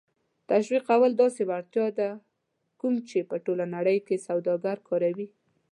تشویقول 0.49 1.11
داسې 1.21 1.41
وړتیا 1.49 1.87
ده 1.99 2.09
کوم 2.79 2.95
چې 3.09 3.19
په 3.29 3.35
ټوله 3.45 3.65
نړۍ 3.75 3.97
کې 4.07 4.23
سوداګر 4.27 4.77
کاروي. 4.87 5.27